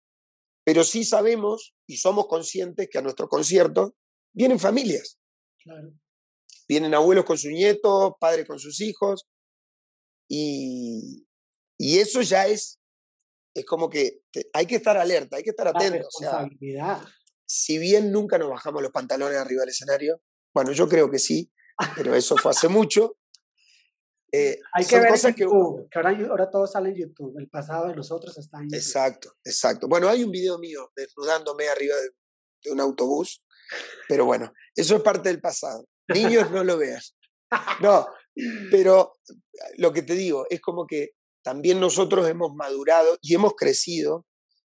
[0.64, 3.94] pero sí sabemos y somos conscientes que a nuestro concierto
[4.32, 5.18] vienen familias.
[6.68, 9.26] Vienen abuelos con sus nietos, padres con sus hijos,
[10.28, 11.26] y,
[11.78, 12.78] eso ya es,
[13.54, 16.08] es como que hay que estar alerta, hay que estar atento.
[17.44, 20.22] si bien nunca nos bajamos los pantalones arriba del escenario,
[20.54, 21.52] bueno, yo creo que sí,
[21.96, 23.16] pero eso fue hace mucho.
[24.32, 27.96] Eh, Hay que ver cosas que, ahora, ahora, todo sale en YouTube, el pasado de
[27.96, 28.76] nosotros está en YouTube.
[28.78, 29.88] Exacto, exacto.
[29.88, 33.44] Bueno, hay un video mío desnudándome arriba de, un autobús,
[34.06, 35.88] pero bueno, eso es parte del pasado.
[36.08, 37.16] Niños, no lo veas.
[37.80, 38.06] No,
[38.70, 39.14] Pero
[39.78, 44.26] lo que te digo es como que también nosotros hemos madurado y hemos crecido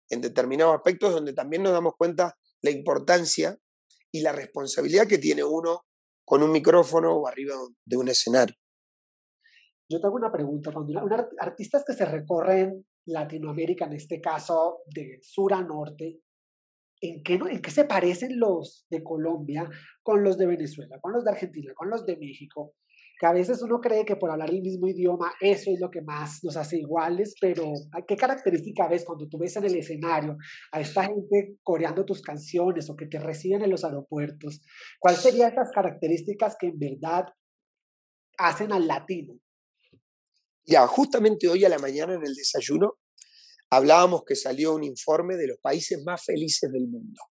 [0.09, 3.57] en determinados aspectos donde también nos damos cuenta la importancia
[4.11, 5.85] y la responsabilidad que tiene uno
[6.25, 7.55] con un micrófono o arriba
[7.85, 8.55] de un escenario.
[9.89, 10.71] Yo tengo una pregunta.
[10.71, 10.99] Cuando
[11.39, 16.21] artistas que se recorren Latinoamérica, en este caso de sur a norte,
[17.01, 19.69] ¿en qué, ¿en qué se parecen los de Colombia
[20.01, 22.75] con los de Venezuela, con los de Argentina, con los de México?
[23.23, 26.01] Que a veces uno cree que por hablar el mismo idioma eso es lo que
[26.01, 27.71] más nos hace iguales, pero
[28.05, 30.35] ¿qué característica ves cuando tú ves en el escenario
[30.73, 34.61] a esta gente coreando tus canciones o que te reciben en los aeropuertos?
[34.99, 37.23] ¿Cuáles serían esas características que en verdad
[38.37, 39.35] hacen al latino?
[40.65, 42.95] Ya, justamente hoy a la mañana en el desayuno
[43.69, 47.21] hablábamos que salió un informe de los países más felices del mundo.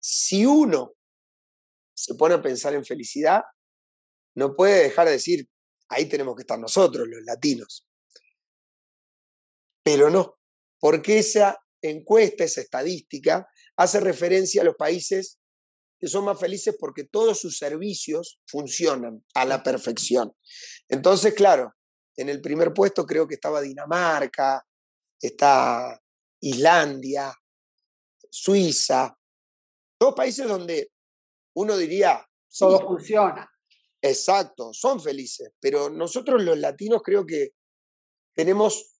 [0.00, 0.94] Si uno
[1.94, 3.42] se pone a pensar en felicidad,
[4.34, 5.48] no puede dejar de decir,
[5.88, 7.86] ahí tenemos que estar nosotros, los latinos.
[9.82, 10.38] Pero no,
[10.80, 15.38] porque esa encuesta, esa estadística, hace referencia a los países
[16.00, 20.32] que son más felices porque todos sus servicios funcionan a la perfección.
[20.88, 21.74] Entonces, claro,
[22.16, 24.66] en el primer puesto creo que estaba Dinamarca,
[25.20, 26.00] está
[26.40, 27.32] Islandia,
[28.30, 29.16] Suiza,
[29.98, 30.90] todos países donde
[31.54, 32.26] uno diría...
[32.56, 33.50] Todo funciona.
[34.06, 37.52] Exacto, son felices, pero nosotros los latinos creo que
[38.36, 38.98] tenemos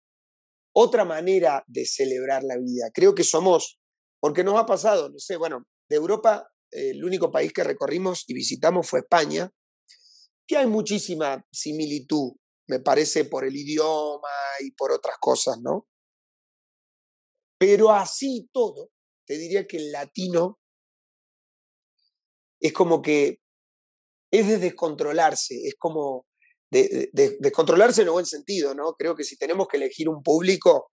[0.75, 2.91] otra manera de celebrar la vida.
[2.91, 3.79] Creo que somos,
[4.19, 8.33] porque nos ha pasado, no sé, bueno, de Europa el único país que recorrimos y
[8.33, 9.51] visitamos fue España,
[10.49, 12.33] que hay muchísima similitud,
[12.67, 15.87] me parece, por el idioma y por otras cosas, ¿no?
[17.59, 18.89] Pero así todo,
[19.27, 20.59] te diría que el latino
[22.59, 23.44] es como que
[24.39, 26.27] es de descontrolarse, es como
[26.71, 28.95] de, descontrolarse en el buen sentido, ¿no?
[28.95, 30.91] Creo que si tenemos que elegir un público,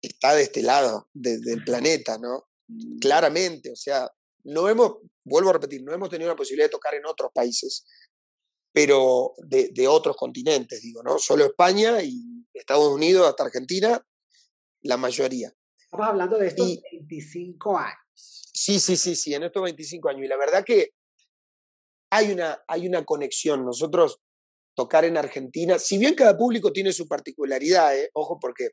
[0.00, 2.48] está de este lado del planeta, ¿no?
[3.00, 4.08] Claramente, o sea,
[4.44, 7.84] no hemos, vuelvo a repetir, no hemos tenido la posibilidad de tocar en otros países,
[8.72, 11.18] pero de, otros continentes, digo, ¿no?
[11.18, 14.00] Solo España y Estados Unidos hasta Argentina,
[14.82, 15.52] la mayoría.
[15.76, 17.98] Estamos hablando de estos 25 años.
[18.14, 20.24] Sí, sí, sí, sí, en estos 25 años.
[20.24, 20.92] Y la verdad que
[22.10, 23.64] hay una, hay una conexión.
[23.64, 24.20] Nosotros
[24.74, 28.10] tocar en Argentina, si bien cada público tiene su particularidad, ¿eh?
[28.14, 28.70] ojo, porque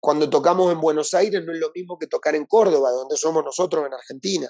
[0.00, 3.42] cuando tocamos en Buenos Aires no es lo mismo que tocar en Córdoba, donde somos
[3.42, 4.48] nosotros en Argentina.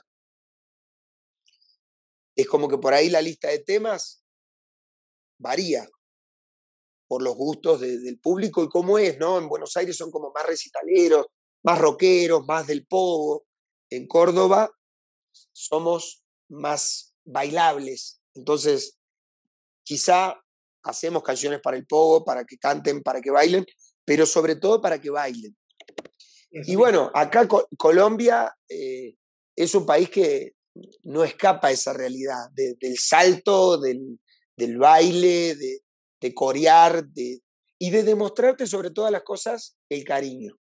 [2.37, 4.25] Es como que por ahí la lista de temas
[5.39, 5.87] varía
[7.07, 9.39] por los gustos del público y cómo es, ¿no?
[9.39, 11.27] En Buenos Aires son como más recitaleros,
[11.63, 13.47] más rockeros, más del pogo.
[13.91, 14.71] En Córdoba
[15.53, 18.21] somos más bailables.
[18.35, 18.99] Entonces,
[19.83, 20.41] quizá
[20.83, 23.65] hacemos canciones para el pogo, para que canten, para que bailen,
[24.05, 25.57] pero sobre todo para que bailen.
[26.51, 29.17] Y bueno, acá Colombia eh,
[29.57, 30.53] es un país que
[31.03, 34.19] no escapa a esa realidad del salto, del,
[34.79, 37.41] baile, de, corear de,
[37.79, 40.57] y de demostrarte sobre todas las cosas el cariño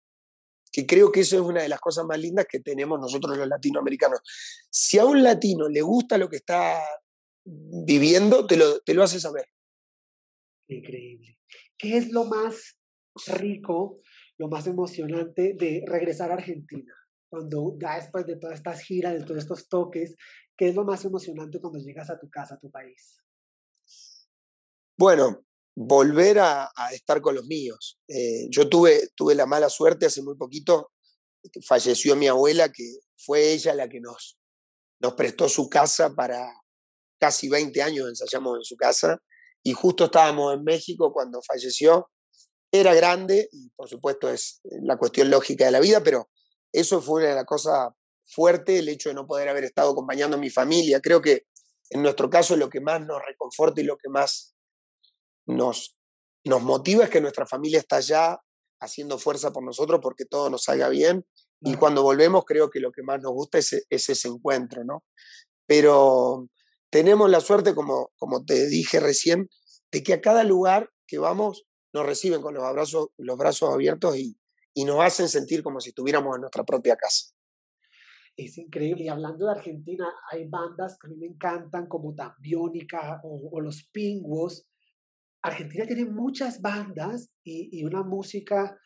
[0.71, 3.47] que creo que eso es una de las cosas más lindas que tenemos nosotros los
[3.47, 4.19] latinoamericanos.
[4.69, 6.79] Si a un latino le gusta lo que está
[7.43, 9.45] viviendo, te lo, te lo hace saber.
[10.67, 11.39] Increíble.
[11.77, 12.77] ¿Qué es lo más
[13.27, 14.01] rico,
[14.37, 16.93] lo más emocionante de regresar a Argentina?
[17.29, 20.15] Cuando ya después de todas estas giras, de todos estos toques,
[20.57, 23.17] ¿qué es lo más emocionante cuando llegas a tu casa, a tu país?
[24.97, 25.45] Bueno,
[25.81, 27.97] volver a, estar con los míos.
[28.09, 30.91] Eh, yo tuve, tuve la mala suerte hace muy poquito,
[31.65, 34.37] falleció mi abuela, que fue ella la que nos,
[34.99, 36.51] nos prestó su casa para
[37.17, 39.21] casi 20 años, ensayamos en su casa,
[39.63, 42.11] y justo estábamos en México cuando falleció.
[42.71, 46.29] Era grande, y por supuesto es la cuestión lógica de la vida, pero
[46.73, 47.87] eso fue una de las cosas
[48.27, 50.99] fuertes, el hecho de no poder haber estado acompañando a mi familia.
[50.99, 51.45] Creo que
[51.89, 54.55] en nuestro caso lo que más nos reconforta y lo que más
[55.49, 55.97] nos,
[56.45, 58.39] nos motiva es que nuestra familia está allá
[58.79, 61.25] haciendo fuerza por nosotros porque todo nos salga bien.
[61.61, 65.03] Y cuando volvemos creo que lo que más nos gusta es, ese encuentro, ¿no?
[65.65, 66.47] Pero
[66.89, 69.49] tenemos la suerte, como, como te dije recién,
[69.91, 74.15] de que a cada lugar que vamos nos reciben con los, abrazos, los brazos abiertos
[74.15, 74.37] y,
[74.73, 77.33] y nos hacen sentir como si estuviéramos en nuestra propia casa.
[78.37, 79.03] Es increíble.
[79.03, 83.59] Y hablando de Argentina, hay bandas que a mí me encantan, como Tambiónica o, o
[83.59, 84.68] Los Pingüos,
[85.41, 88.79] Argentina tiene muchas bandas y, una música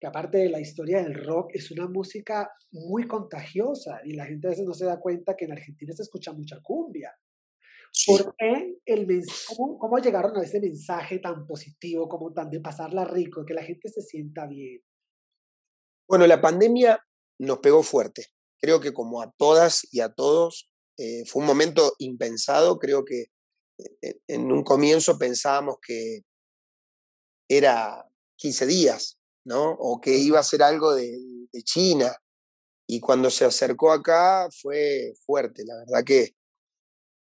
[0.00, 4.46] que aparte de la historia del rock, es una música muy contagiosa y la gente
[4.46, 7.12] a veces no se da cuenta que en Argentina se escucha mucha cumbia.
[8.06, 9.06] ¿Por qué el
[9.48, 13.64] cómo, cómo, llegaron a ese mensaje tan positivo, como tan de pasarla rico, que la
[13.64, 14.80] gente se sienta bien?
[16.08, 17.04] Bueno, la pandemia
[17.38, 18.26] nos pegó fuerte.
[18.60, 22.78] Creo que como a todas y a todos, eh, fue un momento impensado.
[22.78, 23.26] Creo que
[24.26, 26.22] en un comienzo pensábamos que
[27.48, 29.72] era 15 días, ¿no?
[29.72, 31.18] O que iba a ser algo de,
[31.52, 32.14] de China.
[32.86, 35.64] Y cuando se acercó acá fue fuerte.
[35.64, 36.36] La verdad que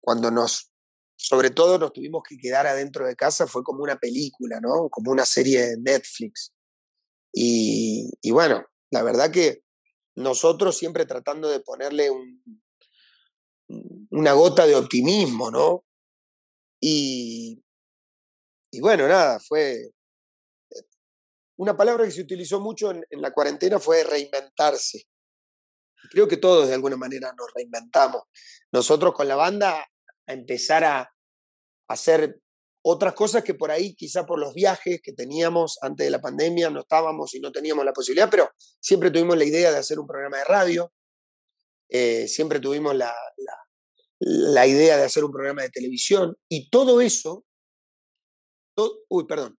[0.01, 0.71] cuando nos,
[1.17, 4.89] sobre todo nos tuvimos que quedar adentro de casa, fue como una película, ¿no?
[4.91, 6.53] Como una serie de Netflix.
[7.33, 9.63] Y, y bueno, la verdad que
[10.15, 12.43] nosotros siempre tratando de ponerle un,
[14.11, 15.85] una gota de optimismo, ¿no?
[16.81, 17.63] Y,
[18.71, 19.91] y bueno, nada, fue...
[21.57, 25.09] Una palabra que se utilizó mucho en, la cuarentena fue reinventarse.
[26.11, 28.23] Creo que todos de alguna manera nos reinventamos.
[28.71, 29.85] Nosotros con la banda
[30.27, 31.13] a empezar a
[31.89, 32.41] hacer
[32.83, 36.71] otras cosas que por ahí, quizá por los viajes que teníamos antes de la pandemia,
[36.71, 40.07] no estábamos y no teníamos la posibilidad, pero siempre tuvimos la idea de hacer un
[40.07, 40.93] programa de radio,
[41.89, 43.15] eh, siempre tuvimos la,
[44.21, 47.45] idea de hacer un programa de televisión y todo eso,
[49.09, 49.59] uy, perdón.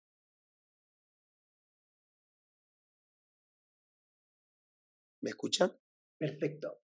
[5.22, 5.78] ¿Me escuchan?
[6.18, 6.80] Perfecto.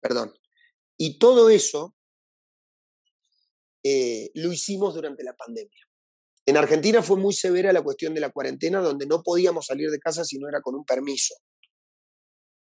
[0.00, 0.32] Perdón.
[0.96, 1.94] Y todo eso
[3.82, 5.86] eh, lo hicimos durante la pandemia.
[6.46, 9.98] En Argentina fue muy severa la cuestión de la cuarentena, donde no podíamos salir de
[9.98, 11.34] casa si no era con un permiso.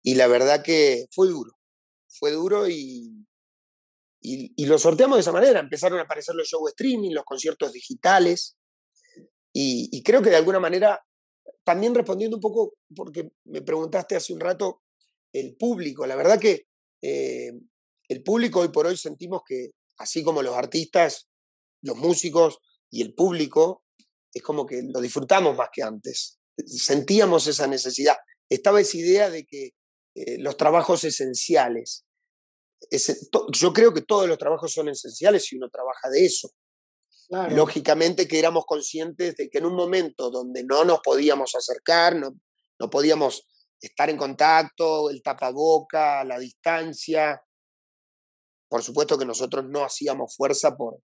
[0.03, 1.57] Y la verdad que fue duro,
[2.07, 3.10] fue duro y,
[4.21, 5.59] y, lo sorteamos de esa manera.
[5.59, 8.57] Empezaron a aparecer los shows streaming, los conciertos digitales.
[9.53, 11.03] Y, creo que de alguna manera,
[11.63, 14.81] también respondiendo un poco, porque me preguntaste hace un rato,
[15.33, 16.05] el público.
[16.05, 16.67] La verdad que
[17.01, 17.51] eh,
[18.07, 21.29] el público hoy por hoy sentimos que así como los artistas,
[21.81, 23.83] los músicos y el público,
[24.33, 26.39] es como que lo disfrutamos más que antes.
[26.57, 28.17] Sentíamos esa necesidad.
[28.49, 29.71] Estaba esa idea de que
[30.15, 32.05] eh, los trabajos esenciales,
[33.53, 36.49] yo creo que todos los trabajos son esenciales si uno trabaja de eso.
[37.51, 42.35] Lógicamente que éramos conscientes de que en un momento donde no nos podíamos acercar, no,
[42.77, 43.47] no podíamos
[43.79, 47.41] estar en contacto, el tapaboca, la distancia,
[48.69, 50.99] por supuesto que nosotros no hacíamos fuerza por,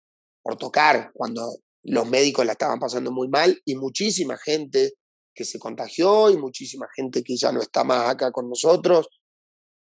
[0.43, 4.95] por tocar cuando los médicos la estaban pasando muy mal y muchísima gente
[5.35, 9.09] que se contagió y muchísima gente que ya no está más acá con nosotros.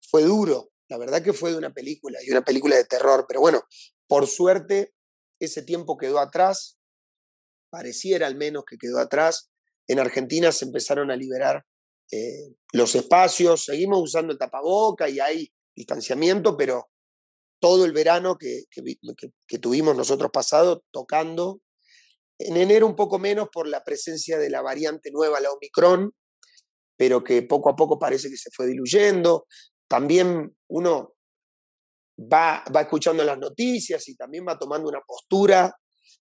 [0.00, 3.40] Fue duro, la verdad que fue de una película y una película de terror, pero
[3.40, 3.62] bueno,
[4.06, 4.92] por suerte
[5.40, 6.78] ese tiempo quedó atrás,
[7.70, 9.50] pareciera al menos que quedó atrás.
[9.88, 11.64] En Argentina se empezaron a liberar
[12.10, 16.90] eh, los espacios, seguimos usando el tapaboca y hay distanciamiento, pero
[17.58, 21.62] todo el verano que, que, tuvimos nosotros pasado tocando.
[22.38, 26.12] En enero un poco menos por la presencia de la variante nueva, la Omicron,
[26.98, 29.46] pero que poco a poco parece que se fue diluyendo.
[29.92, 31.16] También uno
[32.18, 35.70] va, va escuchando las noticias y también va tomando una postura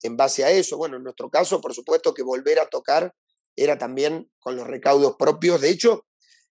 [0.03, 0.77] en base a eso.
[0.77, 3.15] Bueno, en nuestro caso, por supuesto que volver a tocar
[3.57, 5.63] era también con los recaudos propios.
[5.63, 6.05] De hecho,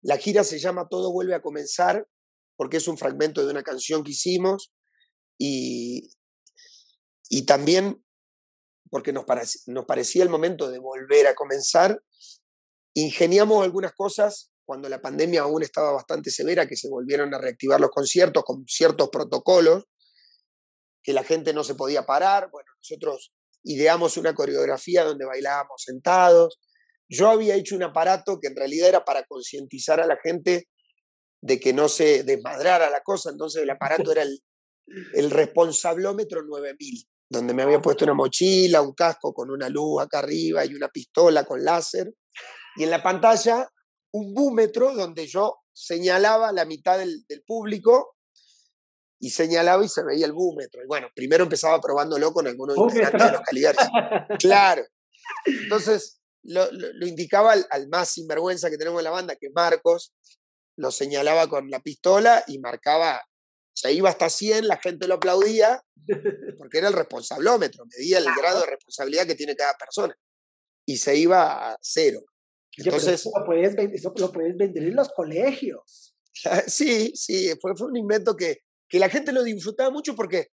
[0.02, 2.06] la gira se llama Todo vuelve a comenzar
[2.54, 4.72] porque es un fragmento de una canción que hicimos
[5.36, 6.12] y,
[7.28, 8.04] y también
[8.88, 9.24] porque nos,
[9.66, 12.00] nos parecía el momento de volver a comenzar.
[12.94, 17.80] Ingeniamos algunas cosas cuando la pandemia aún estaba bastante severa, que se volvieron a reactivar
[17.80, 19.86] los conciertos con ciertos protocolos,
[21.02, 22.50] que la gente no se podía parar.
[22.52, 23.32] Bueno, nosotros
[23.64, 26.60] ideamos una coreografía donde bailábamos sentados.
[27.08, 30.68] Yo había hecho un aparato que en realidad era para concientizar a la gente
[31.40, 34.40] de que no se desmadrara la cosa, entonces el aparato era el,
[35.14, 40.20] el responsablómetro 9000, donde me había puesto una mochila, un casco con una luz acá
[40.20, 42.14] arriba y una pistola con láser,
[42.76, 43.68] y en la pantalla
[44.12, 48.16] un búmetro donde yo señalaba la mitad del, público
[49.18, 50.82] y señalaba y se veía el búmetro.
[50.82, 53.88] Y bueno, primero empezaba probándolo con algunos integrantes de los Caligaris.
[54.38, 54.82] Claro.
[55.44, 56.66] Entonces, lo,
[57.06, 60.14] indicaba al, al, más sinvergüenza que tenemos en la banda, que es Marcos,
[60.76, 63.22] lo señalaba con la pistola y marcaba,
[63.74, 65.82] se iba hasta 100, la gente lo aplaudía,
[66.58, 70.14] porque era el responsablómetro, medía el grado de responsabilidad que tiene cada persona.
[70.86, 72.20] Y se iba a cero.
[72.76, 76.14] Entonces, eso, lo puedes, vender en los colegios.
[76.68, 80.48] Sí, sí, fue, fue un invento que, que la gente lo disfrutaba mucho porque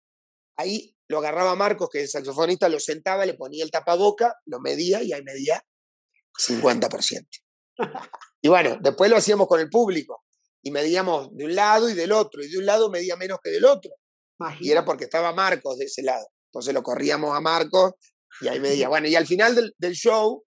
[0.58, 4.60] ahí lo agarraba Marcos, que es el saxofonista, lo sentaba, le ponía el tapaboca, lo
[4.60, 5.64] medía y ahí medía
[6.34, 7.28] 50%.
[8.42, 10.24] Y bueno, después lo hacíamos con el público
[10.62, 13.52] y medíamos de un lado y del otro, y de un lado medía menos que
[13.52, 13.92] del otro.
[14.60, 16.28] Y era porque estaba Marcos de ese lado.
[16.48, 17.94] Entonces lo corríamos a Marcos
[18.42, 18.90] y ahí medía.
[18.90, 20.45] Bueno, y al final del, del show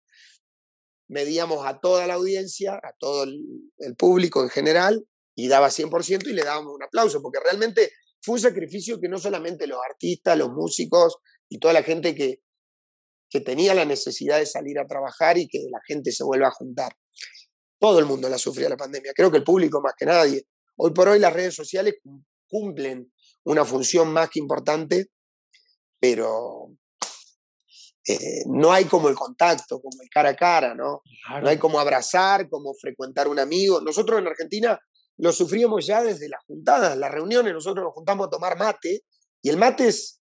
[1.13, 5.07] medíamos a toda la audiencia, a todo el, público en general,
[5.37, 7.93] y daba 100% y le dábamos un aplauso, porque realmente
[8.23, 12.41] fue un sacrificio que no solamente los artistas, los músicos y toda la gente que,
[13.29, 16.53] que tenía la necesidad de salir a trabajar y que la gente se vuelva a
[16.53, 16.93] juntar.
[17.79, 20.47] Todo el mundo la sufrió la pandemia, creo que el público más que nadie.
[20.77, 21.95] Hoy por hoy las redes sociales
[22.49, 23.13] cumplen
[23.45, 25.09] una función más que importante,
[26.01, 26.75] pero
[28.07, 31.03] eh, no hay como el contacto, como el cara a cara, ¿no?
[31.41, 33.81] No hay como abrazar, como frecuentar un amigo.
[33.81, 34.79] Nosotros en Argentina
[35.19, 39.05] lo sufríamos ya desde las juntadas, las reuniones, nosotros nos juntamos a tomar mate
[39.41, 40.21] y el mate es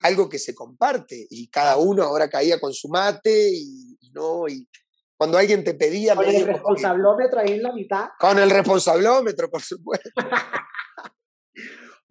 [0.00, 4.68] algo que se comparte y cada uno ahora caía con su mate y, no, y
[5.16, 6.16] cuando alguien te pedía...
[6.16, 8.08] Con el responsablómetro ahí en la mitad.
[8.18, 10.10] Con el responsablómetro, por supuesto.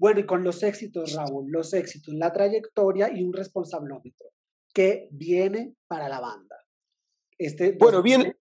[0.03, 4.31] bueno, y con los éxitos, Raúl, los éxitos, la trayectoria y un responsablómetro
[4.73, 6.57] que viene para la banda.
[7.37, 8.35] Este bueno, viene...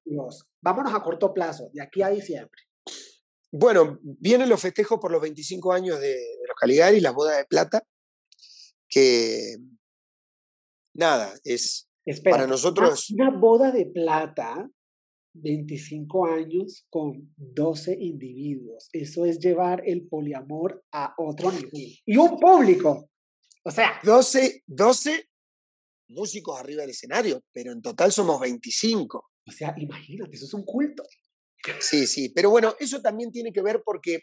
[0.60, 2.62] Vámonos a corto plazo, de aquí a diciembre.
[3.52, 7.84] Bueno, vienen los festejos por los 25 años de, los Caligaris, las bodas de plata,
[8.88, 9.54] que
[10.94, 11.86] nada, es
[12.24, 13.08] para nosotros...
[13.10, 14.68] Una boda de plata,
[15.34, 18.88] 25 años con 12 individuos.
[18.92, 21.98] Eso es llevar el poliamor a otro nivel.
[22.04, 23.10] Y un público.
[23.64, 24.00] O sea...
[24.02, 25.28] 12, 12
[26.08, 29.30] músicos arriba del escenario, pero en total somos 25.
[29.46, 31.02] O sea, imagínate, eso es un culto.
[31.80, 34.20] Sí, sí, pero bueno, eso también tiene que ver porque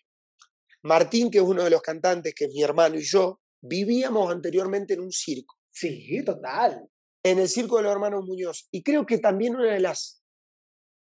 [0.84, 4.94] Martín, que es uno de los cantantes, que es mi hermano y yo, vivíamos anteriormente
[4.94, 5.56] en un circo.
[5.72, 6.86] Sí, total.
[7.24, 8.68] En el circo de los hermanos Muñoz.
[8.72, 10.19] Y creo que también una de las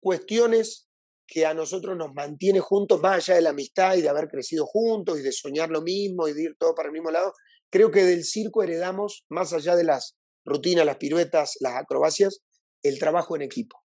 [0.07, 0.87] cuestiones
[1.27, 4.65] que a nosotros nos mantiene juntos, más allá de la amistad y de haber crecido
[4.65, 7.33] juntos y de soñar lo mismo y de ir todo para el mismo lado,
[7.73, 12.39] creo que del circo heredamos, más allá de las rutinas, las piruetas, las acrobacias,
[12.85, 13.83] el trabajo en equipo.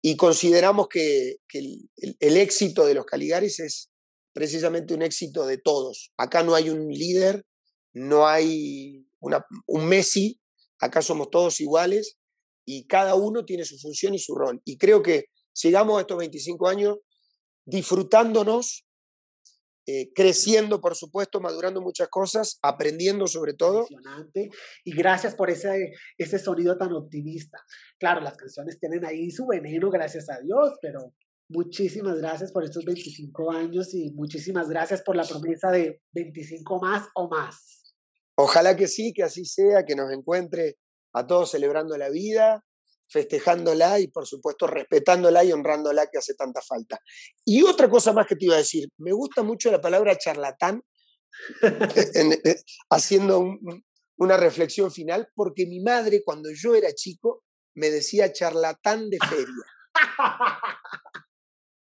[0.00, 3.90] Y consideramos que, el, éxito de los Caligaris es
[4.32, 6.12] precisamente un éxito de todos.
[6.16, 7.44] Acá no hay un líder,
[7.92, 10.40] no hay un Messi,
[10.78, 12.18] acá somos todos iguales
[12.66, 14.60] y cada uno tiene su función y su rol.
[14.64, 16.98] Y creo que sigamos estos 25 años
[17.64, 18.86] disfrutándonos
[19.88, 23.86] eh, creciendo, por supuesto, madurando muchas cosas, aprendiendo sobre todo.
[24.84, 27.58] Y gracias por ese, ese sonido tan optimista.
[28.00, 31.14] Claro, las canciones tienen ahí su veneno, gracias a Dios, pero
[31.48, 37.08] muchísimas gracias por estos 25 años y muchísimas gracias por la promesa de 25 más
[37.14, 37.94] o más.
[38.36, 40.78] Ojalá que sí, que así sea, que nos encuentre
[41.16, 42.62] a todos celebrando la vida,
[43.08, 47.00] festejándola y por supuesto respetándola y honrándola que hace tanta falta.
[47.44, 50.82] Y otra cosa más que te iba a decir, me gusta mucho la palabra charlatán,
[51.62, 52.56] eh, eh,
[52.90, 53.44] haciendo
[54.18, 57.44] una reflexión final, porque mi madre cuando yo era chico
[57.74, 59.64] me decía charlatán de feria.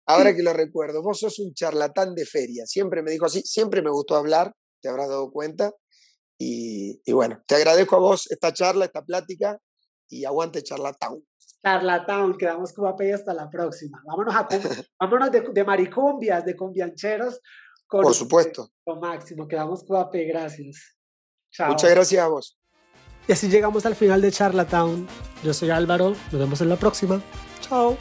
[0.07, 2.65] Ahora que lo recuerdo, vos sos un charlatán de feria.
[2.67, 5.73] Siempre me dijo así, siempre me gustó hablar, te habrás dado cuenta.
[6.38, 9.57] Y, y bueno, te agradezco a vos esta charla, esta plática
[10.09, 11.23] y aguante Charlatown.
[11.63, 14.01] Charlatown, quedamos con y hasta la próxima.
[14.05, 14.47] Vámonos, a,
[14.99, 17.39] vámonos de, de, maricumbias, de combiancheros.
[17.88, 18.69] Con, Por supuesto.
[18.83, 20.95] Con Máximo, quedamos con gracias.
[21.51, 21.69] Chao.
[21.69, 22.59] Muchas gracias a vos.
[23.27, 25.07] Y así llegamos al final de Charlatown.
[25.43, 27.21] Yo soy Álvaro, nos vemos en la próxima.
[27.61, 27.97] Chao.